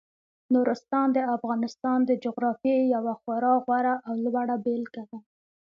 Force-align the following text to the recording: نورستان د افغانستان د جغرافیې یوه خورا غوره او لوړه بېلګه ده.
نورستان 0.53 1.07
د 1.13 1.19
افغانستان 1.35 1.99
د 2.05 2.11
جغرافیې 2.23 2.77
یوه 2.95 3.13
خورا 3.21 3.53
غوره 3.63 3.95
او 4.07 4.13
لوړه 4.25 4.55
بېلګه 4.65 5.03
ده. 5.09 5.17